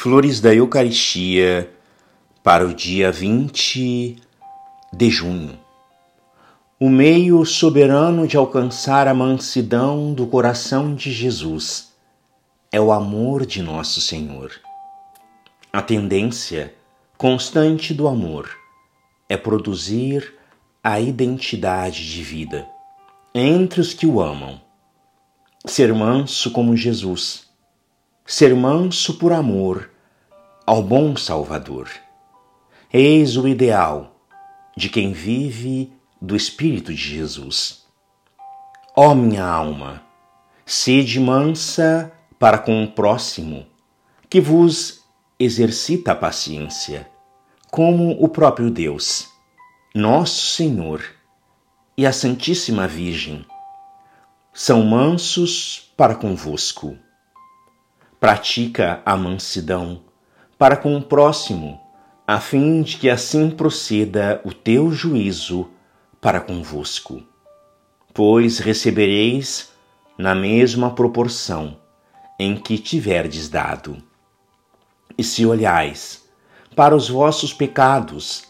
[0.00, 1.68] Flores da Eucaristia
[2.40, 4.16] para o dia 20
[4.92, 5.58] de junho.
[6.78, 11.92] O meio soberano de alcançar a mansidão do coração de Jesus
[12.70, 14.52] é o amor de nosso Senhor.
[15.72, 16.72] A tendência
[17.16, 18.48] constante do amor
[19.28, 20.32] é produzir
[20.80, 22.64] a identidade de vida
[23.34, 24.60] entre os que o amam.
[25.66, 27.47] Ser manso como Jesus
[28.30, 29.90] ser manso por amor
[30.66, 31.88] ao bom Salvador.
[32.92, 34.20] Eis o ideal
[34.76, 37.86] de quem vive do Espírito de Jesus.
[38.94, 40.02] Ó minha alma,
[40.66, 43.66] sede mansa para com o próximo,
[44.28, 45.02] que vos
[45.40, 47.10] exercita a paciência,
[47.70, 49.26] como o próprio Deus,
[49.94, 51.02] nosso Senhor
[51.96, 53.42] e a Santíssima Virgem,
[54.52, 56.94] são mansos para convosco
[58.20, 60.02] pratica a mansidão
[60.58, 61.80] para com o próximo,
[62.26, 65.68] a fim de que assim proceda o teu juízo
[66.20, 67.22] para convosco.
[68.12, 69.70] Pois recebereis
[70.18, 71.76] na mesma proporção
[72.38, 74.02] em que tiverdes dado.
[75.16, 76.28] E se olhais
[76.74, 78.44] para os vossos pecados,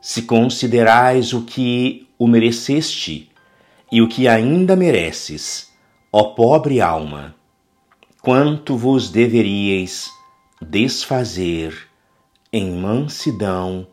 [0.00, 3.30] se considerais o que o mereceste
[3.90, 5.72] e o que ainda mereces,
[6.12, 7.34] ó pobre alma,
[8.28, 10.12] quanto vos deveríeis
[10.60, 11.88] desfazer
[12.52, 13.86] em mansidão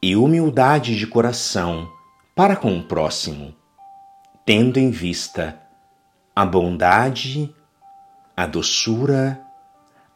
[0.00, 1.86] e humildade de coração
[2.34, 3.54] para com o próximo,
[4.46, 5.60] tendo em vista
[6.34, 7.54] a bondade,
[8.34, 9.38] a doçura,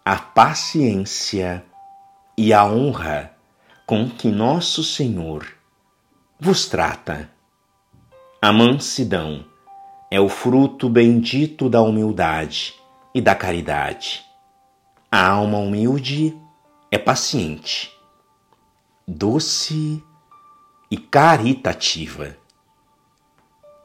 [0.02, 1.62] a paciência
[2.38, 3.34] e a honra
[3.84, 5.46] com que nosso Senhor
[6.40, 7.30] vos trata.
[8.40, 9.44] A mansidão
[10.10, 12.80] é o fruto bendito da humildade
[13.14, 14.24] e da caridade.
[15.10, 16.36] A alma humilde
[16.90, 17.92] é paciente,
[19.06, 20.02] doce
[20.90, 22.36] e caritativa.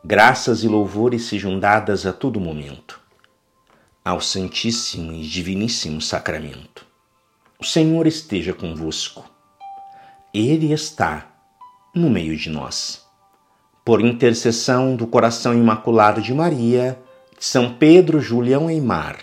[0.04, 3.08] Graças e louvores sejam dadas a todo momento
[4.08, 6.86] ao Santíssimo e Diviníssimo Sacramento.
[7.60, 9.30] O Senhor esteja convosco.
[10.34, 11.28] Ele está
[11.94, 13.06] no meio de nós.
[13.84, 16.98] Por intercessão do coração imaculado de Maria,
[17.40, 19.20] são Pedro, Julião e Mar,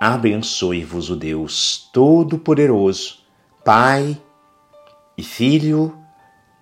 [0.00, 3.20] abençoe-vos o Deus Todo-Poderoso,
[3.64, 4.20] Pai
[5.16, 5.96] e Filho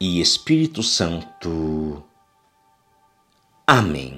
[0.00, 2.02] e Espírito Santo.
[3.66, 4.17] Amém.